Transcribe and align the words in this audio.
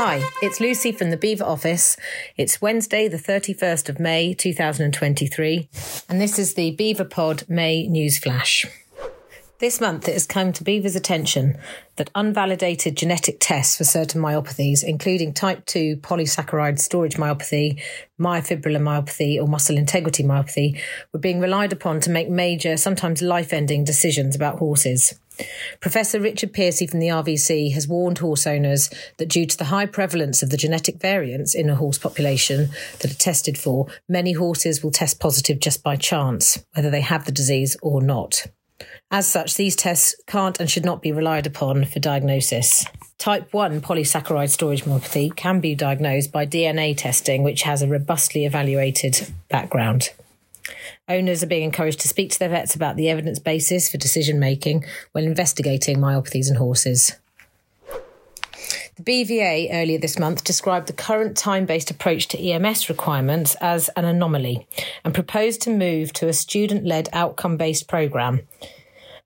Hi, 0.00 0.22
it's 0.40 0.60
Lucy 0.60 0.92
from 0.92 1.10
the 1.10 1.16
BEVA 1.16 1.44
office. 1.44 1.96
It's 2.36 2.62
Wednesday, 2.62 3.08
the 3.08 3.16
31st 3.16 3.88
of 3.88 3.98
May 3.98 4.32
2023, 4.32 5.68
and 6.08 6.20
this 6.20 6.38
is 6.38 6.54
the 6.54 6.76
BEVApod 6.76 7.48
May 7.48 7.88
News 7.88 8.16
Flash. 8.16 8.64
This 9.58 9.80
month, 9.80 10.06
it 10.06 10.12
has 10.12 10.24
come 10.24 10.52
to 10.52 10.62
BEVA's 10.62 10.94
attention 10.94 11.58
that 11.96 12.12
unvalidated 12.14 12.94
genetic 12.94 13.38
tests 13.40 13.76
for 13.76 13.82
certain 13.82 14.22
myopathies, 14.22 14.84
including 14.84 15.34
type 15.34 15.66
2 15.66 15.96
polysaccharide 15.96 16.78
storage 16.78 17.16
myopathy, 17.16 17.82
myofibrillar 18.20 18.80
myopathy, 18.80 19.36
or 19.36 19.48
muscle 19.48 19.76
integrity 19.76 20.22
myopathy, 20.22 20.80
were 21.12 21.18
being 21.18 21.40
relied 21.40 21.72
upon 21.72 21.98
to 22.02 22.10
make 22.10 22.30
major, 22.30 22.76
sometimes 22.76 23.20
life 23.20 23.52
ending 23.52 23.82
decisions 23.82 24.36
about 24.36 24.60
horses. 24.60 25.18
Professor 25.80 26.20
Richard 26.20 26.52
Piercy 26.52 26.86
from 26.86 27.00
the 27.00 27.08
RVC 27.08 27.72
has 27.72 27.88
warned 27.88 28.18
horse 28.18 28.46
owners 28.46 28.90
that 29.18 29.28
due 29.28 29.46
to 29.46 29.56
the 29.56 29.64
high 29.64 29.86
prevalence 29.86 30.42
of 30.42 30.50
the 30.50 30.56
genetic 30.56 31.00
variants 31.00 31.54
in 31.54 31.68
a 31.70 31.76
horse 31.76 31.98
population 31.98 32.70
that 33.00 33.10
are 33.10 33.14
tested 33.14 33.56
for, 33.56 33.86
many 34.08 34.32
horses 34.32 34.82
will 34.82 34.90
test 34.90 35.20
positive 35.20 35.60
just 35.60 35.82
by 35.82 35.96
chance, 35.96 36.64
whether 36.74 36.90
they 36.90 37.00
have 37.00 37.24
the 37.24 37.32
disease 37.32 37.76
or 37.82 38.02
not. 38.02 38.46
As 39.10 39.26
such, 39.26 39.56
these 39.56 39.74
tests 39.74 40.14
can't 40.26 40.60
and 40.60 40.70
should 40.70 40.84
not 40.84 41.02
be 41.02 41.12
relied 41.12 41.46
upon 41.46 41.84
for 41.86 41.98
diagnosis. 41.98 42.84
Type 43.16 43.52
1 43.52 43.80
polysaccharide 43.80 44.50
storage 44.50 44.84
myopathy 44.84 45.34
can 45.34 45.60
be 45.60 45.74
diagnosed 45.74 46.30
by 46.30 46.46
DNA 46.46 46.96
testing, 46.96 47.42
which 47.42 47.62
has 47.62 47.82
a 47.82 47.88
robustly 47.88 48.44
evaluated 48.44 49.32
background. 49.48 50.10
Owners 51.08 51.42
are 51.42 51.46
being 51.46 51.64
encouraged 51.64 52.00
to 52.00 52.08
speak 52.08 52.30
to 52.32 52.38
their 52.38 52.48
vets 52.48 52.74
about 52.74 52.96
the 52.96 53.08
evidence 53.08 53.38
basis 53.38 53.90
for 53.90 53.98
decision 53.98 54.38
making 54.38 54.84
when 55.12 55.24
investigating 55.24 55.98
myopathies 55.98 56.48
in 56.50 56.56
horses. 56.56 57.16
The 58.98 59.04
BVA 59.04 59.68
earlier 59.72 59.98
this 59.98 60.18
month 60.18 60.42
described 60.42 60.88
the 60.88 60.92
current 60.92 61.36
time 61.36 61.66
based 61.66 61.88
approach 61.88 62.26
to 62.28 62.50
EMS 62.50 62.88
requirements 62.88 63.54
as 63.60 63.88
an 63.90 64.04
anomaly 64.04 64.66
and 65.04 65.14
proposed 65.14 65.62
to 65.62 65.70
move 65.70 66.12
to 66.14 66.26
a 66.26 66.32
student 66.32 66.84
led 66.84 67.08
outcome 67.12 67.56
based 67.56 67.86
programme. 67.86 68.40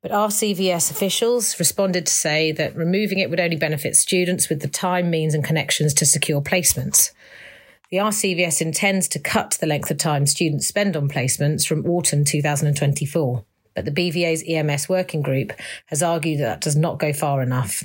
But 0.02 0.10
RCVS 0.10 0.90
officials 0.90 1.58
responded 1.58 2.06
to 2.06 2.12
say 2.12 2.52
that 2.52 2.76
removing 2.76 3.18
it 3.18 3.30
would 3.30 3.40
only 3.40 3.56
benefit 3.56 3.96
students 3.96 4.50
with 4.50 4.60
the 4.60 4.68
time, 4.68 5.08
means, 5.08 5.32
and 5.32 5.42
connections 5.42 5.94
to 5.94 6.04
secure 6.04 6.42
placements. 6.42 7.12
The 7.92 7.98
RCVS 7.98 8.62
intends 8.62 9.06
to 9.08 9.18
cut 9.18 9.58
the 9.60 9.66
length 9.66 9.90
of 9.90 9.98
time 9.98 10.24
students 10.24 10.66
spend 10.66 10.96
on 10.96 11.10
placements 11.10 11.66
from 11.66 11.84
autumn 11.84 12.24
2024, 12.24 13.44
but 13.74 13.84
the 13.84 13.90
BVA's 13.90 14.42
EMS 14.48 14.88
working 14.88 15.20
group 15.20 15.52
has 15.88 16.02
argued 16.02 16.40
that 16.40 16.44
that 16.44 16.60
does 16.62 16.74
not 16.74 16.98
go 16.98 17.12
far 17.12 17.42
enough. 17.42 17.84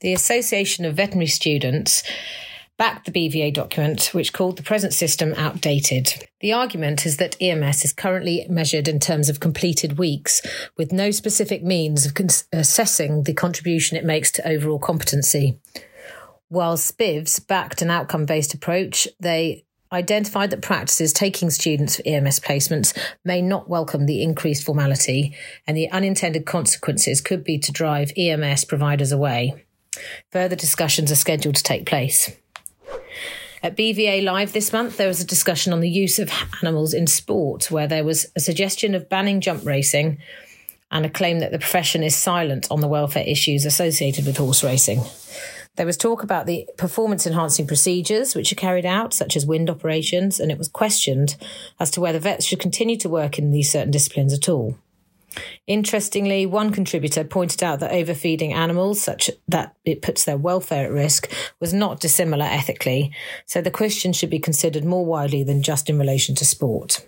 The 0.00 0.12
Association 0.12 0.84
of 0.84 0.96
Veterinary 0.96 1.28
Students 1.28 2.02
backed 2.76 3.06
the 3.06 3.12
BVA 3.12 3.54
document, 3.54 4.10
which 4.12 4.34
called 4.34 4.58
the 4.58 4.62
present 4.62 4.92
system 4.92 5.32
outdated. 5.38 6.28
The 6.40 6.52
argument 6.52 7.06
is 7.06 7.16
that 7.16 7.40
EMS 7.40 7.82
is 7.82 7.94
currently 7.94 8.44
measured 8.50 8.88
in 8.88 9.00
terms 9.00 9.30
of 9.30 9.40
completed 9.40 9.96
weeks, 9.96 10.42
with 10.76 10.92
no 10.92 11.10
specific 11.10 11.62
means 11.62 12.04
of 12.04 12.12
cons- 12.12 12.46
assessing 12.52 13.22
the 13.22 13.32
contribution 13.32 13.96
it 13.96 14.04
makes 14.04 14.30
to 14.32 14.46
overall 14.46 14.78
competency. 14.78 15.58
While 16.48 16.76
SPVS 16.76 17.44
backed 17.44 17.82
an 17.82 17.90
outcome 17.90 18.24
based 18.24 18.54
approach, 18.54 19.08
they 19.18 19.64
identified 19.90 20.50
that 20.50 20.62
practices 20.62 21.12
taking 21.12 21.50
students 21.50 21.96
for 21.96 22.02
EMS 22.06 22.38
placements 22.38 22.96
may 23.24 23.42
not 23.42 23.68
welcome 23.68 24.06
the 24.06 24.22
increased 24.22 24.64
formality, 24.64 25.34
and 25.66 25.76
the 25.76 25.90
unintended 25.90 26.46
consequences 26.46 27.20
could 27.20 27.42
be 27.42 27.58
to 27.58 27.72
drive 27.72 28.12
EMS 28.16 28.64
providers 28.64 29.10
away. 29.10 29.64
Further 30.30 30.54
discussions 30.54 31.10
are 31.10 31.16
scheduled 31.16 31.56
to 31.56 31.62
take 31.64 31.84
place. 31.84 32.30
At 33.62 33.76
BVA 33.76 34.22
Live 34.22 34.52
this 34.52 34.72
month, 34.72 34.98
there 34.98 35.08
was 35.08 35.20
a 35.20 35.26
discussion 35.26 35.72
on 35.72 35.80
the 35.80 35.90
use 35.90 36.20
of 36.20 36.30
animals 36.62 36.94
in 36.94 37.08
sport, 37.08 37.72
where 37.72 37.88
there 37.88 38.04
was 38.04 38.26
a 38.36 38.40
suggestion 38.40 38.94
of 38.94 39.08
banning 39.08 39.40
jump 39.40 39.64
racing 39.64 40.18
and 40.92 41.04
a 41.04 41.10
claim 41.10 41.40
that 41.40 41.50
the 41.50 41.58
profession 41.58 42.04
is 42.04 42.14
silent 42.14 42.68
on 42.70 42.80
the 42.80 42.86
welfare 42.86 43.24
issues 43.26 43.64
associated 43.64 44.26
with 44.26 44.36
horse 44.36 44.62
racing. 44.62 45.00
There 45.76 45.86
was 45.86 45.96
talk 45.96 46.22
about 46.22 46.46
the 46.46 46.68
performance 46.78 47.26
enhancing 47.26 47.66
procedures 47.66 48.34
which 48.34 48.50
are 48.50 48.56
carried 48.56 48.86
out, 48.86 49.12
such 49.12 49.36
as 49.36 49.46
wind 49.46 49.68
operations, 49.68 50.40
and 50.40 50.50
it 50.50 50.58
was 50.58 50.68
questioned 50.68 51.36
as 51.78 51.90
to 51.92 52.00
whether 52.00 52.18
vets 52.18 52.46
should 52.46 52.60
continue 52.60 52.96
to 52.96 53.08
work 53.08 53.38
in 53.38 53.50
these 53.50 53.70
certain 53.70 53.90
disciplines 53.90 54.32
at 54.32 54.48
all. 54.48 54.76
Interestingly, 55.66 56.46
one 56.46 56.72
contributor 56.72 57.22
pointed 57.22 57.62
out 57.62 57.80
that 57.80 57.92
overfeeding 57.92 58.54
animals, 58.54 59.02
such 59.02 59.30
that 59.48 59.76
it 59.84 60.00
puts 60.00 60.24
their 60.24 60.38
welfare 60.38 60.86
at 60.86 60.92
risk, 60.92 61.30
was 61.60 61.74
not 61.74 62.00
dissimilar 62.00 62.46
ethically, 62.46 63.12
so 63.44 63.60
the 63.60 63.70
question 63.70 64.14
should 64.14 64.30
be 64.30 64.38
considered 64.38 64.84
more 64.84 65.04
widely 65.04 65.44
than 65.44 65.62
just 65.62 65.90
in 65.90 65.98
relation 65.98 66.34
to 66.36 66.44
sport. 66.46 67.06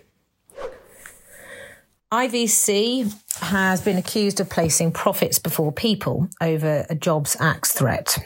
IVC 2.11 3.11
has 3.41 3.81
been 3.81 3.97
accused 3.97 4.39
of 4.39 4.49
placing 4.49 4.91
profits 4.91 5.39
before 5.39 5.71
people 5.71 6.27
over 6.41 6.85
a 6.89 6.95
jobs 6.95 7.35
axe 7.39 7.71
threat. 7.71 8.17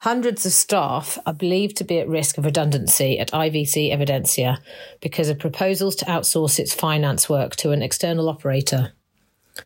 Hundreds 0.00 0.46
of 0.46 0.52
staff 0.52 1.18
are 1.26 1.34
believed 1.34 1.76
to 1.76 1.84
be 1.84 1.98
at 1.98 2.08
risk 2.08 2.38
of 2.38 2.46
redundancy 2.46 3.18
at 3.18 3.30
IVC 3.32 3.92
Evidensia 3.92 4.56
because 5.02 5.28
of 5.28 5.38
proposals 5.38 5.94
to 5.94 6.06
outsource 6.06 6.58
its 6.58 6.72
finance 6.72 7.28
work 7.28 7.54
to 7.54 7.70
an 7.70 7.82
external 7.82 8.30
operator. 8.30 8.92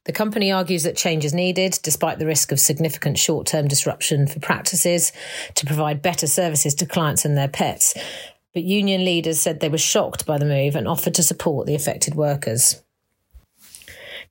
The 0.06 0.12
company 0.12 0.50
argues 0.50 0.82
that 0.82 0.96
change 0.96 1.24
is 1.24 1.32
needed, 1.32 1.78
despite 1.84 2.18
the 2.18 2.26
risk 2.26 2.50
of 2.50 2.58
significant 2.58 3.16
short 3.16 3.46
term 3.46 3.68
disruption 3.68 4.26
for 4.26 4.40
practices, 4.40 5.12
to 5.54 5.66
provide 5.66 6.02
better 6.02 6.26
services 6.26 6.74
to 6.76 6.86
clients 6.86 7.24
and 7.24 7.36
their 7.36 7.46
pets. 7.46 7.94
But 8.54 8.64
union 8.64 9.04
leaders 9.04 9.40
said 9.40 9.60
they 9.60 9.68
were 9.68 9.78
shocked 9.78 10.26
by 10.26 10.38
the 10.38 10.44
move 10.44 10.74
and 10.74 10.88
offered 10.88 11.14
to 11.14 11.22
support 11.22 11.68
the 11.68 11.76
affected 11.76 12.16
workers. 12.16 12.82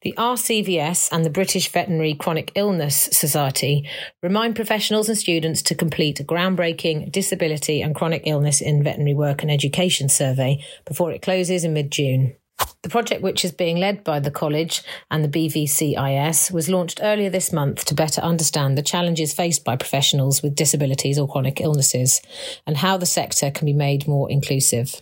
The 0.04 0.14
RCVS 0.18 1.08
and 1.14 1.24
the 1.24 1.30
British 1.30 1.72
Veterinary 1.72 2.14
Chronic 2.14 2.52
Illness 2.56 3.08
Society 3.14 3.88
remind 4.22 4.54
professionals 4.54 5.08
and 5.08 5.18
students 5.18 5.62
to 5.62 5.76
complete 5.76 6.20
a 6.20 6.26
groundbreaking 6.26 7.10
disability 7.10 7.82
and 7.82 7.96
chronic 7.96 8.24
illness 8.26 8.60
in 8.60 8.84
veterinary 8.84 9.14
work 9.14 9.44
and 9.44 9.50
education 9.50 10.10
survey 10.10 10.62
before 10.84 11.14
it 11.14 11.22
closes 11.22 11.64
in 11.64 11.72
mid 11.72 11.90
June. 11.90 12.36
The 12.82 12.90
project, 12.90 13.22
which 13.22 13.46
is 13.46 13.54
being 13.54 13.78
led 13.78 14.04
by 14.04 14.20
the 14.20 14.30
college 14.30 14.84
and 15.10 15.24
the 15.24 15.30
BVCIS, 15.30 16.52
was 16.52 16.68
launched 16.68 17.00
earlier 17.02 17.30
this 17.30 17.54
month 17.54 17.86
to 17.86 17.96
better 17.96 18.20
understand 18.20 18.78
the 18.78 18.82
challenges 18.82 19.34
faced 19.34 19.64
by 19.64 19.78
professionals 19.78 20.44
with 20.44 20.54
disabilities 20.54 21.18
or 21.18 21.30
chronic 21.30 21.62
illnesses 21.62 22.22
and 22.68 22.76
how 22.76 22.98
the 22.98 23.06
sector 23.06 23.50
can 23.52 23.66
be 23.66 23.72
made 23.72 24.06
more 24.06 24.30
inclusive. 24.30 25.02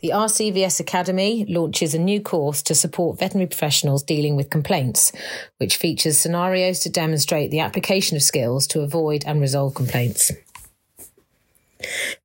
The 0.00 0.10
RCVS 0.10 0.80
Academy 0.80 1.44
launches 1.48 1.94
a 1.94 1.98
new 1.98 2.20
course 2.20 2.62
to 2.62 2.74
support 2.74 3.20
veterinary 3.20 3.46
professionals 3.46 4.02
dealing 4.02 4.34
with 4.34 4.50
complaints, 4.50 5.12
which 5.58 5.76
features 5.76 6.18
scenarios 6.18 6.80
to 6.80 6.90
demonstrate 6.90 7.50
the 7.50 7.60
application 7.60 8.16
of 8.16 8.22
skills 8.22 8.66
to 8.68 8.80
avoid 8.80 9.24
and 9.24 9.40
resolve 9.40 9.74
complaints. 9.74 10.32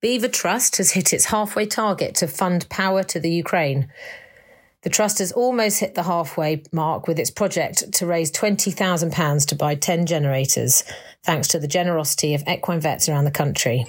BEVA 0.01 0.29
Trust 0.29 0.77
has 0.77 0.91
hit 0.91 1.13
its 1.13 1.25
halfway 1.25 1.65
target 1.65 2.15
to 2.15 2.27
fund 2.27 2.67
power 2.69 3.03
to 3.03 3.19
the 3.19 3.31
Ukraine. 3.31 3.91
The 4.83 4.89
Trust 4.89 5.19
has 5.19 5.31
almost 5.31 5.79
hit 5.79 5.95
the 5.95 6.03
halfway 6.03 6.63
mark 6.71 7.07
with 7.07 7.19
its 7.19 7.31
project 7.31 7.91
to 7.93 8.05
raise 8.05 8.31
£20,000 8.31 9.45
to 9.47 9.55
buy 9.55 9.75
10 9.75 10.05
generators, 10.05 10.83
thanks 11.23 11.47
to 11.49 11.59
the 11.59 11.67
generosity 11.67 12.33
of 12.33 12.43
equine 12.47 12.79
vets 12.79 13.09
around 13.09 13.25
the 13.25 13.31
country. 13.31 13.85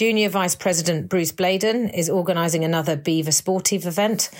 Junior 0.00 0.30
Vice 0.30 0.54
President 0.54 1.10
Bruce 1.10 1.30
Bladon 1.30 1.92
is 1.92 2.08
organising 2.08 2.64
another 2.64 2.96
BEVA 2.96 3.32
Sportive 3.32 3.84
event, 3.84 4.30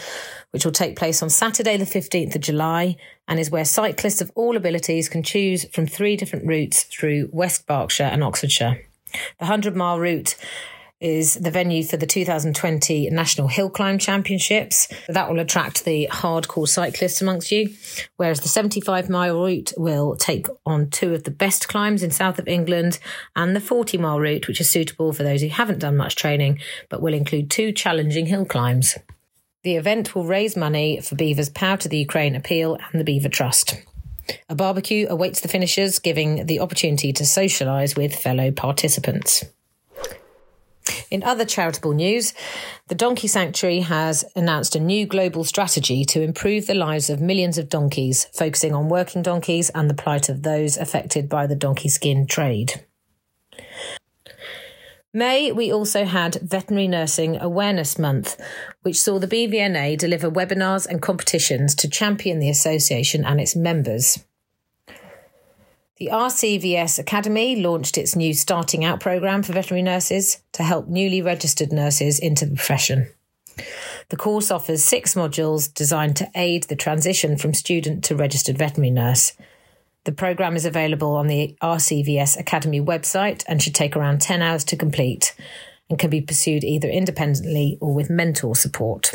which 0.52 0.64
will 0.64 0.72
take 0.72 0.96
place 0.96 1.22
on 1.22 1.28
Saturday, 1.28 1.76
the 1.76 1.84
15th 1.84 2.34
of 2.34 2.40
July, 2.40 2.96
and 3.28 3.38
is 3.38 3.50
where 3.50 3.66
cyclists 3.66 4.22
of 4.22 4.32
all 4.34 4.56
abilities 4.56 5.10
can 5.10 5.22
choose 5.22 5.66
from 5.66 5.86
three 5.86 6.16
different 6.16 6.46
routes 6.46 6.84
through 6.84 7.28
West 7.30 7.66
Berkshire 7.66 8.04
and 8.04 8.24
Oxfordshire. 8.24 8.80
The 9.12 9.44
100 9.44 9.76
mile 9.76 10.00
route 10.00 10.34
is 11.00 11.34
the 11.34 11.50
venue 11.50 11.82
for 11.82 11.96
the 11.96 12.06
2020 12.06 13.08
National 13.10 13.48
Hill 13.48 13.70
Climb 13.70 13.98
Championships. 13.98 14.88
That 15.08 15.30
will 15.30 15.40
attract 15.40 15.84
the 15.84 16.08
hardcore 16.10 16.68
cyclists 16.68 17.22
amongst 17.22 17.50
you, 17.50 17.74
whereas 18.16 18.40
the 18.40 18.48
75 18.48 19.08
mile 19.08 19.42
route 19.42 19.72
will 19.76 20.14
take 20.16 20.46
on 20.66 20.90
two 20.90 21.14
of 21.14 21.24
the 21.24 21.30
best 21.30 21.68
climbs 21.68 22.02
in 22.02 22.10
south 22.10 22.38
of 22.38 22.48
England, 22.48 22.98
and 23.34 23.56
the 23.56 23.60
40 23.60 23.96
mile 23.98 24.20
route, 24.20 24.46
which 24.46 24.60
is 24.60 24.70
suitable 24.70 25.12
for 25.12 25.22
those 25.22 25.40
who 25.40 25.48
haven't 25.48 25.78
done 25.78 25.96
much 25.96 26.16
training, 26.16 26.58
but 26.90 27.00
will 27.00 27.14
include 27.14 27.50
two 27.50 27.72
challenging 27.72 28.26
hill 28.26 28.44
climbs. 28.44 28.98
The 29.62 29.76
event 29.76 30.14
will 30.14 30.24
raise 30.24 30.56
money 30.56 31.00
for 31.00 31.16
BEVA's 31.16 31.50
Power 31.50 31.76
to 31.78 31.88
the 31.88 31.98
Ukraine 31.98 32.34
appeal 32.34 32.76
and 32.76 33.00
the 33.00 33.04
BEVA 33.04 33.30
Trust. 33.30 33.82
A 34.48 34.54
barbecue 34.54 35.06
awaits 35.08 35.40
the 35.40 35.48
finishers, 35.48 35.98
giving 35.98 36.46
the 36.46 36.60
opportunity 36.60 37.12
to 37.12 37.24
socialise 37.24 37.96
with 37.96 38.14
fellow 38.14 38.50
participants. 38.50 39.44
In 41.10 41.24
other 41.24 41.44
charitable 41.44 41.92
news, 41.92 42.32
the 42.86 42.94
Donkey 42.94 43.26
Sanctuary 43.26 43.80
has 43.80 44.24
announced 44.36 44.76
a 44.76 44.80
new 44.80 45.06
global 45.06 45.42
strategy 45.42 46.04
to 46.04 46.22
improve 46.22 46.66
the 46.68 46.74
lives 46.74 47.10
of 47.10 47.20
millions 47.20 47.58
of 47.58 47.68
donkeys, 47.68 48.26
focusing 48.32 48.72
on 48.72 48.88
working 48.88 49.20
donkeys 49.20 49.70
and 49.70 49.90
the 49.90 49.94
plight 49.94 50.28
of 50.28 50.44
those 50.44 50.76
affected 50.76 51.28
by 51.28 51.48
the 51.48 51.56
donkey 51.56 51.88
skin 51.88 52.26
trade. 52.26 52.84
May, 55.12 55.50
we 55.50 55.72
also 55.72 56.04
had 56.04 56.36
Veterinary 56.36 56.86
Nursing 56.86 57.36
Awareness 57.40 57.98
Month, 57.98 58.40
which 58.82 59.00
saw 59.00 59.18
the 59.18 59.26
BVNA 59.26 59.98
deliver 59.98 60.30
webinars 60.30 60.86
and 60.86 61.02
competitions 61.02 61.74
to 61.74 61.88
champion 61.88 62.38
the 62.38 62.48
association 62.48 63.24
and 63.24 63.40
its 63.40 63.56
members. 63.56 64.24
The 66.00 66.08
RCVS 66.10 66.98
Academy 66.98 67.56
launched 67.56 67.98
its 67.98 68.16
new 68.16 68.32
Starting 68.32 68.86
Out 68.86 69.00
programme 69.00 69.42
for 69.42 69.52
veterinary 69.52 69.82
nurses 69.82 70.38
to 70.52 70.62
help 70.62 70.88
newly 70.88 71.20
registered 71.20 71.74
nurses 71.74 72.18
into 72.18 72.46
the 72.46 72.54
profession. 72.54 73.08
The 74.08 74.16
course 74.16 74.50
offers 74.50 74.82
six 74.82 75.14
modules 75.14 75.72
designed 75.72 76.16
to 76.16 76.30
aid 76.34 76.62
the 76.64 76.74
transition 76.74 77.36
from 77.36 77.52
student 77.52 78.02
to 78.04 78.16
registered 78.16 78.56
veterinary 78.56 78.92
nurse. 78.92 79.34
The 80.04 80.12
programme 80.12 80.56
is 80.56 80.64
available 80.64 81.14
on 81.16 81.26
the 81.26 81.54
RCVS 81.62 82.40
Academy 82.40 82.80
website 82.80 83.44
and 83.46 83.62
should 83.62 83.74
take 83.74 83.94
around 83.94 84.22
10 84.22 84.40
hours 84.40 84.64
to 84.64 84.78
complete 84.78 85.36
and 85.90 85.98
can 85.98 86.08
be 86.08 86.22
pursued 86.22 86.64
either 86.64 86.88
independently 86.88 87.76
or 87.78 87.92
with 87.92 88.08
mentor 88.08 88.56
support. 88.56 89.12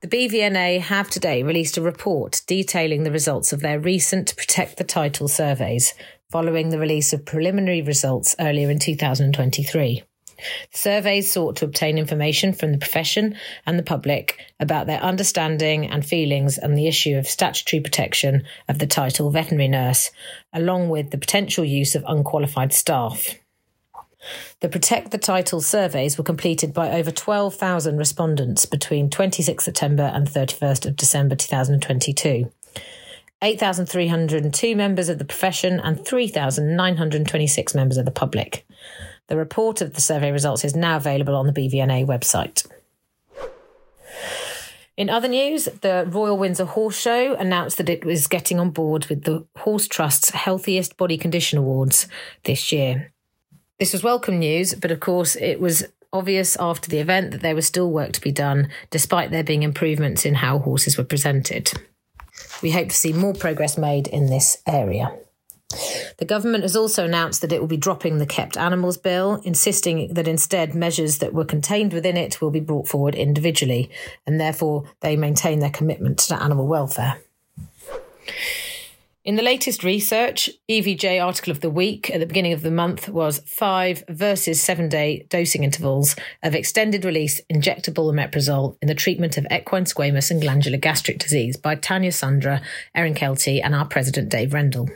The 0.00 0.06
BVNA 0.06 0.80
have 0.82 1.10
today 1.10 1.42
released 1.42 1.76
a 1.76 1.82
report 1.82 2.42
detailing 2.46 3.02
the 3.02 3.10
results 3.10 3.52
of 3.52 3.58
their 3.58 3.80
recent 3.80 4.36
Protect 4.36 4.76
the 4.76 4.84
Title 4.84 5.26
surveys 5.26 5.92
following 6.30 6.68
the 6.68 6.78
release 6.78 7.12
of 7.12 7.24
preliminary 7.24 7.82
results 7.82 8.36
earlier 8.38 8.70
in 8.70 8.78
2023. 8.78 10.04
The 10.36 10.78
surveys 10.78 11.32
sought 11.32 11.56
to 11.56 11.64
obtain 11.64 11.98
information 11.98 12.52
from 12.52 12.70
the 12.70 12.78
profession 12.78 13.36
and 13.66 13.76
the 13.76 13.82
public 13.82 14.38
about 14.60 14.86
their 14.86 15.02
understanding 15.02 15.86
and 15.86 16.06
feelings 16.06 16.60
on 16.60 16.74
the 16.74 16.86
issue 16.86 17.16
of 17.18 17.26
statutory 17.26 17.80
protection 17.80 18.44
of 18.68 18.78
the 18.78 18.86
title 18.86 19.30
veterinary 19.30 19.66
nurse, 19.66 20.12
along 20.52 20.90
with 20.90 21.10
the 21.10 21.18
potential 21.18 21.64
use 21.64 21.96
of 21.96 22.04
unqualified 22.06 22.72
staff. 22.72 23.34
The 24.60 24.68
Protect 24.68 25.10
the 25.10 25.18
Title 25.18 25.60
surveys 25.60 26.18
were 26.18 26.24
completed 26.24 26.74
by 26.74 26.90
over 26.90 27.10
12,000 27.10 27.96
respondents 27.96 28.66
between 28.66 29.10
26 29.10 29.64
September 29.64 30.10
and 30.14 30.26
31st 30.26 30.86
of 30.86 30.96
December 30.96 31.36
2022. 31.36 32.50
8,302 33.40 34.74
members 34.74 35.08
of 35.08 35.18
the 35.18 35.24
profession 35.24 35.78
and 35.80 36.04
3,926 36.04 37.74
members 37.74 37.96
of 37.96 38.04
the 38.04 38.10
public. 38.10 38.66
The 39.28 39.36
report 39.36 39.80
of 39.80 39.94
the 39.94 40.00
survey 40.00 40.32
results 40.32 40.64
is 40.64 40.74
now 40.74 40.96
available 40.96 41.36
on 41.36 41.46
the 41.46 41.52
BVNA 41.52 42.06
website. 42.06 42.66
In 44.96 45.08
other 45.08 45.28
news, 45.28 45.66
the 45.82 46.06
Royal 46.08 46.36
Windsor 46.36 46.64
Horse 46.64 46.98
Show 46.98 47.34
announced 47.34 47.76
that 47.76 47.88
it 47.88 48.04
was 48.04 48.26
getting 48.26 48.58
on 48.58 48.70
board 48.70 49.06
with 49.06 49.22
the 49.22 49.46
Horse 49.58 49.86
Trust's 49.86 50.30
Healthiest 50.30 50.96
Body 50.96 51.16
Condition 51.16 51.56
Awards 51.56 52.08
this 52.42 52.72
year. 52.72 53.12
This 53.78 53.92
was 53.92 54.02
welcome 54.02 54.40
news, 54.40 54.74
but 54.74 54.90
of 54.90 54.98
course, 54.98 55.36
it 55.36 55.60
was 55.60 55.84
obvious 56.12 56.56
after 56.56 56.90
the 56.90 56.98
event 56.98 57.30
that 57.30 57.42
there 57.42 57.54
was 57.54 57.64
still 57.64 57.88
work 57.88 58.10
to 58.12 58.20
be 58.20 58.32
done, 58.32 58.70
despite 58.90 59.30
there 59.30 59.44
being 59.44 59.62
improvements 59.62 60.24
in 60.24 60.34
how 60.34 60.58
horses 60.58 60.98
were 60.98 61.04
presented. 61.04 61.72
We 62.60 62.72
hope 62.72 62.88
to 62.88 62.96
see 62.96 63.12
more 63.12 63.34
progress 63.34 63.78
made 63.78 64.08
in 64.08 64.26
this 64.26 64.60
area. 64.66 65.16
The 66.16 66.24
government 66.24 66.64
has 66.64 66.74
also 66.74 67.04
announced 67.04 67.40
that 67.42 67.52
it 67.52 67.60
will 67.60 67.68
be 67.68 67.76
dropping 67.76 68.18
the 68.18 68.26
Kept 68.26 68.56
Animals 68.56 68.96
Bill, 68.96 69.40
insisting 69.44 70.12
that 70.14 70.26
instead 70.26 70.74
measures 70.74 71.18
that 71.18 71.32
were 71.32 71.44
contained 71.44 71.92
within 71.92 72.16
it 72.16 72.42
will 72.42 72.50
be 72.50 72.58
brought 72.58 72.88
forward 72.88 73.14
individually, 73.14 73.90
and 74.26 74.40
therefore 74.40 74.90
they 75.02 75.14
maintain 75.14 75.60
their 75.60 75.70
commitment 75.70 76.18
to 76.18 76.42
animal 76.42 76.66
welfare. 76.66 77.20
In 79.28 79.36
the 79.36 79.42
latest 79.42 79.84
research, 79.84 80.48
EVJ 80.70 81.22
article 81.22 81.50
of 81.50 81.60
the 81.60 81.68
week 81.68 82.10
at 82.10 82.18
the 82.18 82.24
beginning 82.24 82.54
of 82.54 82.62
the 82.62 82.70
month 82.70 83.10
was 83.10 83.40
five 83.40 84.02
versus 84.08 84.62
seven 84.62 84.88
day 84.88 85.26
dosing 85.28 85.64
intervals 85.64 86.16
of 86.42 86.54
extended 86.54 87.04
release 87.04 87.38
injectable 87.52 88.10
omeprazole 88.10 88.78
in 88.80 88.88
the 88.88 88.94
treatment 88.94 89.36
of 89.36 89.46
equine 89.52 89.84
squamous 89.84 90.30
and 90.30 90.40
glandular 90.40 90.78
gastric 90.78 91.18
disease 91.18 91.58
by 91.58 91.74
Tanya 91.74 92.10
Sundra, 92.10 92.62
Erin 92.94 93.12
Kelty, 93.12 93.60
and 93.62 93.74
our 93.74 93.84
president 93.84 94.30
Dave 94.30 94.54
Rendle. 94.54 94.88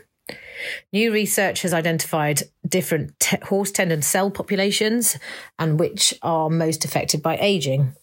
New 0.95 1.13
research 1.13 1.61
has 1.61 1.75
identified 1.75 2.45
different 2.67 3.13
horse 3.43 3.71
tendon 3.71 4.01
cell 4.01 4.31
populations 4.31 5.19
and 5.59 5.79
which 5.79 6.15
are 6.23 6.49
most 6.49 6.87
affected 6.87 7.23
by 7.23 7.37
aging. 7.37 7.95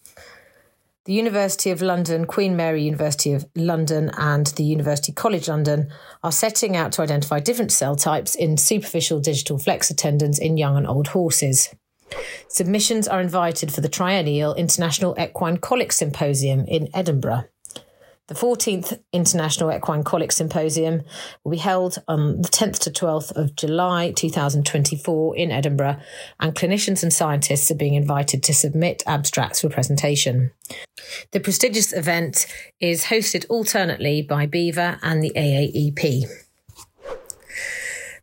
The 1.10 1.16
University 1.16 1.72
of 1.72 1.82
London, 1.82 2.26
Queen 2.26 2.56
Mary 2.56 2.84
University 2.84 3.34
of 3.34 3.44
London, 3.56 4.12
and 4.16 4.46
the 4.46 4.64
University 4.64 5.12
College 5.12 5.48
London 5.48 5.92
are 6.22 6.32
setting 6.32 6.78
out 6.78 6.92
to 6.92 7.02
identify 7.02 7.40
different 7.40 7.72
cell 7.72 7.96
types 7.96 8.36
in 8.36 8.58
superficial 8.58 9.20
digital 9.20 9.58
flexor 9.58 9.96
tendons 9.96 10.38
in 10.38 10.56
young 10.56 10.78
and 10.78 10.86
old 10.86 11.08
horses. 11.08 11.74
Submissions 12.48 13.08
are 13.08 13.22
invited 13.22 13.74
for 13.74 13.82
the 13.82 13.90
triennial 13.90 14.54
International 14.54 15.16
Equine 15.20 15.58
Colic 15.58 15.92
Symposium 15.92 16.64
in 16.68 16.90
Edinburgh. 16.94 17.46
The 18.30 18.36
14th 18.36 19.00
International 19.12 19.72
Equine 19.74 20.04
Colic 20.04 20.32
Symposium 20.32 21.02
will 21.44 21.52
be 21.52 21.58
held 21.58 21.98
on 22.08 22.44
the 22.44 22.48
10th 22.48 22.78
to 22.82 22.92
12th 22.92 23.36
of 23.36 23.56
July 23.56 24.12
2024 24.12 25.36
in 25.36 25.50
Edinburgh, 25.50 25.98
and 26.40 26.54
clinicians 26.54 27.02
and 27.02 27.12
scientists 27.12 27.72
are 27.72 27.76
being 27.76 27.96
invited 27.96 28.44
to 28.44 28.54
submit 28.54 29.02
abstracts 29.08 29.62
for 29.62 29.70
presentation. 29.70 30.52
The 31.32 31.40
prestigious 31.40 31.92
event 31.92 32.46
is 32.80 33.06
hosted 33.06 33.48
alternately 33.50 34.22
by 34.22 34.46
BEVA 34.46 35.00
and 35.02 35.24
the 35.24 35.32
AAEP. 35.36 36.26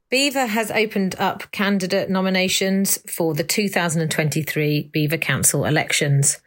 BEVA 0.09 0.47
has 0.47 0.71
opened 0.71 1.17
up 1.19 1.51
candidate 1.51 2.09
nominations 2.09 3.01
for 3.11 3.35
the 3.35 3.43
2023 3.43 4.89
BEVA 4.93 5.19
Council 5.19 5.65
elections. 5.65 6.39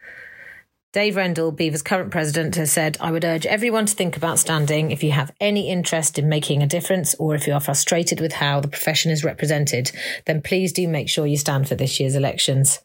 Dave 0.92 1.14
Rendle, 1.14 1.52
BEVA's 1.52 1.82
current 1.82 2.10
president, 2.10 2.56
has 2.56 2.72
said, 2.72 2.96
I 3.00 3.12
would 3.12 3.24
urge 3.24 3.46
everyone 3.46 3.86
to 3.86 3.94
think 3.94 4.16
about 4.16 4.40
standing 4.40 4.90
if 4.90 5.04
you 5.04 5.12
have 5.12 5.32
any 5.38 5.70
interest 5.70 6.18
in 6.18 6.28
making 6.28 6.64
a 6.64 6.66
difference 6.66 7.14
or 7.14 7.36
if 7.36 7.46
you 7.46 7.52
are 7.52 7.60
frustrated 7.60 8.20
with 8.20 8.32
how 8.32 8.58
the 8.58 8.66
profession 8.66 9.12
is 9.12 9.22
represented, 9.22 9.92
then 10.26 10.42
please 10.42 10.72
do 10.72 10.88
make 10.88 11.08
sure 11.08 11.28
you 11.28 11.36
stand 11.36 11.68
for 11.68 11.76
this 11.76 12.00
year's 12.00 12.16
elections. 12.16 12.80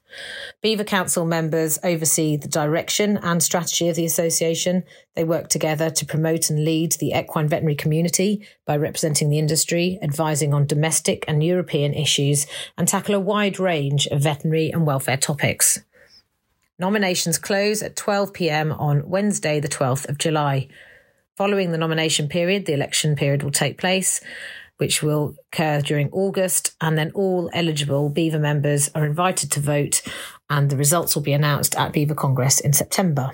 BEVA 0.62 0.84
Council 0.86 1.26
members 1.26 1.80
oversee 1.84 2.38
the 2.38 2.48
direction 2.48 3.18
and 3.24 3.42
strategy 3.42 3.90
of 3.90 3.96
the 3.96 4.06
association. 4.06 4.84
They 5.16 5.24
work 5.24 5.50
together 5.50 5.90
to 5.90 6.06
promote 6.06 6.52
and 6.52 6.64
lead 6.64 6.92
the 7.00 7.14
equine 7.16 7.48
veterinary 7.48 7.74
community 7.74 8.48
by 8.68 8.78
representing 8.78 9.32
the 9.32 9.40
industry, 9.40 9.98
advising 10.04 10.54
on 10.54 10.68
domestic 10.68 11.26
and 11.28 11.44
European 11.44 11.96
issues, 11.96 12.46
and 12.78 12.88
tackle 12.88 13.16
a 13.16 13.20
wide 13.20 13.60
range 13.60 14.06
of 14.12 14.22
veterinary 14.22 14.70
and 14.70 14.86
welfare 14.86 15.18
topics. 15.18 15.82
Nominations 16.78 17.38
close 17.38 17.82
at 17.82 17.96
12 17.96 18.34
pm 18.34 18.74
on 18.74 19.08
Wednesday, 19.10 19.62
the 19.62 19.70
12th 19.70 20.10
of 20.10 20.18
July. 20.18 20.68
Following 21.38 21.72
the 21.72 21.78
nomination 21.78 22.28
period, 22.28 22.66
the 22.66 22.74
election 22.74 23.16
period 23.16 23.44
will 23.44 23.52
take 23.52 23.78
place, 23.78 24.20
which 24.76 25.02
will 25.02 25.36
occur 25.54 25.80
during 25.80 26.10
August, 26.12 26.76
and 26.82 26.98
then 26.98 27.12
all 27.16 27.50
eligible 27.54 28.10
BEVA 28.10 28.40
members 28.40 28.90
are 28.94 29.06
invited 29.06 29.52
to 29.52 29.62
vote, 29.62 30.02
and 30.50 30.70
the 30.70 30.76
results 30.76 31.16
will 31.16 31.24
be 31.24 31.32
announced 31.32 31.76
at 31.76 31.94
BEVA 31.94 32.14
Congress 32.16 32.60
in 32.60 32.74
September. 32.74 33.32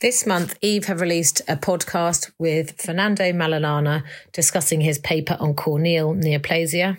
This 0.00 0.26
month, 0.26 0.58
EVE 0.62 0.86
have 0.86 1.00
released 1.00 1.42
a 1.46 1.56
podcast 1.56 2.32
with 2.40 2.80
Fernando 2.80 3.30
Malalana 3.32 4.02
discussing 4.32 4.80
his 4.80 4.98
paper 4.98 5.36
on 5.38 5.54
corneal 5.54 6.12
neoplasia. 6.12 6.98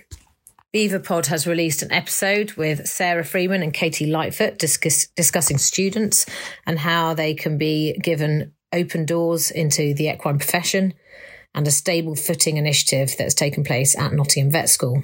BEVAPod 0.74 1.28
has 1.28 1.46
released 1.46 1.84
an 1.84 1.92
episode 1.92 2.54
with 2.54 2.88
Sarah 2.88 3.24
Freeman 3.24 3.62
and 3.62 3.72
Katie 3.72 4.08
Lightfoot 4.08 4.58
discuss, 4.58 5.06
discussing 5.16 5.60
students 5.60 6.26
and 6.66 6.80
how 6.80 7.14
they 7.14 7.36
can 7.36 7.60
be 7.60 7.94
given 8.02 8.54
open 8.74 9.06
doors 9.06 9.52
into 9.52 9.94
the 9.94 10.10
equine 10.10 10.40
profession 10.40 10.96
and 11.54 11.68
a 11.68 11.72
stable 11.72 12.16
footing 12.16 12.58
initiative 12.58 13.16
that's 13.20 13.36
taken 13.36 13.64
place 13.64 13.96
at 13.96 14.14
Nottingham 14.14 14.52
Vet 14.52 14.68
School. 14.68 15.04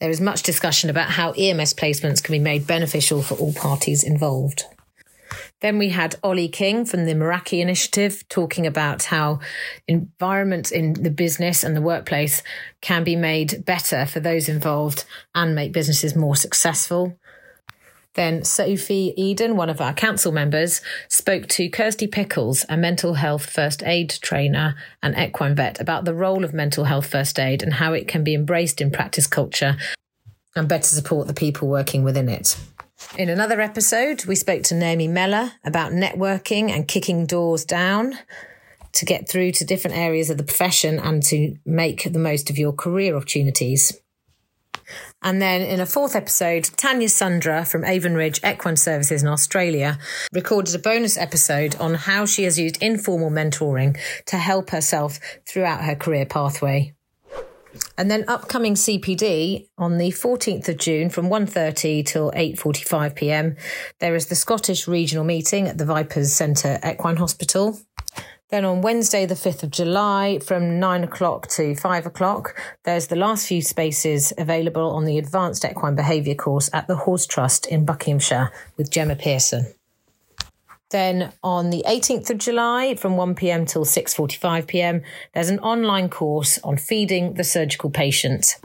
There 0.00 0.10
is 0.10 0.20
much 0.20 0.42
discussion 0.42 0.90
about 0.90 1.10
how 1.10 1.30
EMS 1.32 1.74
placements 1.74 2.20
can 2.20 2.32
be 2.32 2.40
made 2.40 2.66
beneficial 2.66 3.22
for 3.22 3.34
all 3.34 3.52
parties 3.52 4.02
involved. 4.02 4.64
Then 5.60 5.78
we 5.78 5.90
had 5.90 6.16
Ollie 6.22 6.48
King 6.48 6.84
from 6.86 7.04
the 7.04 7.12
Meraki 7.12 7.60
Initiative 7.60 8.26
talking 8.28 8.66
about 8.66 9.04
how 9.04 9.40
environments 9.86 10.70
in 10.70 10.94
the 10.94 11.10
business 11.10 11.62
and 11.62 11.76
the 11.76 11.82
workplace 11.82 12.42
can 12.80 13.04
be 13.04 13.14
made 13.14 13.64
better 13.66 14.06
for 14.06 14.20
those 14.20 14.48
involved 14.48 15.04
and 15.34 15.54
make 15.54 15.72
businesses 15.72 16.16
more 16.16 16.36
successful. 16.36 17.18
Then 18.14 18.42
Sophie 18.42 19.14
Eden, 19.16 19.56
one 19.56 19.70
of 19.70 19.80
our 19.80 19.94
council 19.94 20.32
members, 20.32 20.80
spoke 21.08 21.46
to 21.48 21.68
Kirsty 21.68 22.08
Pickles, 22.08 22.64
a 22.68 22.76
mental 22.76 23.14
health 23.14 23.46
first 23.46 23.84
aid 23.84 24.10
trainer 24.20 24.74
and 25.02 25.16
equine 25.16 25.54
vet, 25.54 25.80
about 25.80 26.04
the 26.04 26.14
role 26.14 26.44
of 26.44 26.52
mental 26.52 26.84
health 26.84 27.06
first 27.06 27.38
aid 27.38 27.62
and 27.62 27.74
how 27.74 27.92
it 27.92 28.08
can 28.08 28.24
be 28.24 28.34
embraced 28.34 28.80
in 28.80 28.90
practice 28.90 29.28
culture 29.28 29.76
and 30.56 30.68
better 30.68 30.88
support 30.88 31.28
the 31.28 31.34
people 31.34 31.68
working 31.68 32.02
within 32.02 32.28
it. 32.28 32.56
In 33.16 33.28
another 33.28 33.60
episode, 33.60 34.24
we 34.26 34.36
spoke 34.36 34.62
to 34.64 34.74
Naomi 34.74 35.08
Meller 35.08 35.52
about 35.64 35.92
networking 35.92 36.70
and 36.70 36.86
kicking 36.86 37.26
doors 37.26 37.64
down. 37.64 38.18
to 38.92 39.04
get 39.04 39.28
through 39.28 39.52
to 39.52 39.64
different 39.64 39.96
areas 39.96 40.30
of 40.30 40.36
the 40.36 40.42
profession 40.42 40.98
and 40.98 41.22
to 41.22 41.56
make 41.64 42.12
the 42.12 42.18
most 42.18 42.50
of 42.50 42.58
your 42.58 42.72
career 42.72 43.16
opportunities. 43.16 43.92
And 45.22 45.40
then 45.40 45.60
in 45.60 45.80
a 45.80 45.86
fourth 45.86 46.16
episode, 46.16 46.64
Tanya 46.76 47.08
Sundra 47.08 47.64
from 47.64 47.84
Avon 47.84 48.14
Ridge 48.14 48.40
Equine 48.44 48.76
Services 48.76 49.22
in 49.22 49.28
Australia 49.28 49.98
recorded 50.32 50.74
a 50.74 50.78
bonus 50.78 51.16
episode 51.16 51.76
on 51.76 51.94
how 51.94 52.26
she 52.26 52.42
has 52.44 52.58
used 52.58 52.82
informal 52.82 53.30
mentoring 53.30 53.96
to 54.26 54.36
help 54.36 54.70
herself 54.70 55.20
throughout 55.46 55.84
her 55.84 55.94
career 55.94 56.26
pathway. 56.26 56.94
And 57.96 58.10
then 58.10 58.24
upcoming 58.28 58.74
CPD 58.74 59.68
on 59.78 59.98
the 59.98 60.10
14th 60.10 60.68
of 60.68 60.78
June 60.78 61.10
from 61.10 61.28
1.30 61.28 62.04
till 62.06 62.30
8.45 62.32 63.14
p.m. 63.14 63.56
There 63.98 64.14
is 64.14 64.26
the 64.26 64.34
Scottish 64.34 64.88
Regional 64.88 65.24
Meeting 65.24 65.68
at 65.68 65.78
the 65.78 65.84
Weipers 65.84 66.32
Centre 66.32 66.78
Equine 66.84 67.16
Hospital. 67.16 67.78
Then 68.50 68.64
on 68.64 68.82
Wednesday, 68.82 69.26
the 69.26 69.34
5th 69.34 69.62
of 69.62 69.70
July, 69.70 70.40
from 70.40 70.80
9 70.80 71.04
o'clock 71.04 71.46
to 71.50 71.76
5 71.76 72.06
o'clock, 72.06 72.56
there's 72.84 73.06
the 73.06 73.14
last 73.14 73.46
few 73.46 73.62
spaces 73.62 74.32
available 74.36 74.90
on 74.90 75.04
the 75.04 75.18
Advanced 75.18 75.64
Equine 75.64 75.94
Behaviour 75.94 76.34
course 76.34 76.68
at 76.72 76.88
the 76.88 76.96
Horse 76.96 77.26
Trust 77.26 77.66
in 77.66 77.84
Buckinghamshire 77.84 78.50
with 78.76 78.90
Gemma 78.90 79.14
Pearson. 79.14 79.72
Then 80.90 81.32
on 81.42 81.70
the 81.70 81.84
18th 81.86 82.30
of 82.30 82.38
July 82.38 82.94
from 82.96 83.16
1 83.16 83.34
p.m. 83.36 83.64
till 83.64 83.84
6:45 83.84 84.66
p.m. 84.66 85.02
there's 85.32 85.48
an 85.48 85.60
online 85.60 86.08
course 86.08 86.58
on 86.64 86.76
feeding 86.76 87.34
the 87.34 87.44
surgical 87.44 87.90
patient. 87.90 88.56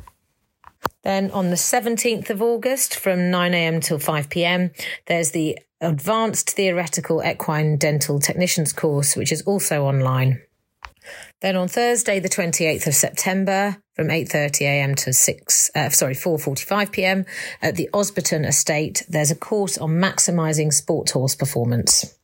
Then 1.04 1.30
on 1.32 1.52
the 1.52 1.56
17th 1.56 2.32
of 2.32 2.42
August 2.42 2.96
from 2.96 3.30
9 3.30 3.54
a.m. 3.54 3.80
till 3.80 4.00
5 4.00 4.30
p.m. 4.30 4.72
there's 5.06 5.32
the 5.32 5.60
Advanced 5.82 6.50
Theoretical 6.52 7.22
Equine 7.24 7.78
Dental 7.78 8.20
Technicians 8.20 8.74
course 8.74 9.16
which 9.16 9.32
is 9.32 9.44
also 9.44 9.84
online. 9.84 10.42
Then 11.46 11.58
on 11.58 11.68
Thursday, 11.68 12.20
the 12.20 12.28
28th 12.28 12.88
of 12.88 12.96
September, 12.96 13.78
from 13.96 14.08
8:30 14.08 14.62
a.m. 14.62 14.96
to 14.96 15.14
6 15.14 15.72
uh, 15.76 15.90
sorry 15.90 16.16
4:45 16.16 16.92
p.m. 16.92 17.26
at 17.62 17.76
the 17.76 17.88
Osberton 17.94 18.48
Estate, 18.48 19.04
there's 19.08 19.30
a 19.30 19.36
course 19.36 19.78
on 19.78 19.92
maximising 19.92 20.74
sport 20.74 21.12
horse 21.12 21.36
performance. 21.36 22.18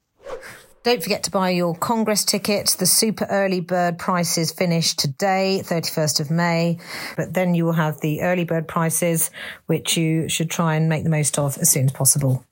Don't 0.81 1.03
forget 1.03 1.21
to 1.25 1.29
buy 1.29 1.51
your 1.51 1.75
Congress 1.75 2.25
ticket. 2.25 2.75
The 2.79 2.87
super 2.87 3.27
early 3.29 3.59
bird 3.59 3.99
prices 3.99 4.51
finish 4.51 4.95
today, 4.95 5.61
31st 5.63 6.19
of 6.21 6.31
May, 6.31 6.79
but 7.15 7.35
then 7.35 7.53
you 7.53 7.65
will 7.65 7.73
have 7.73 8.01
the 8.01 8.23
early 8.23 8.43
bird 8.43 8.67
prices, 8.67 9.29
which 9.67 9.97
you 9.97 10.29
should 10.29 10.49
try 10.49 10.73
and 10.73 10.89
make 10.89 11.03
the 11.03 11.11
most 11.11 11.37
of 11.37 11.59
as 11.59 11.69
soon 11.69 11.85
as 11.85 11.91
possible. 11.91 12.43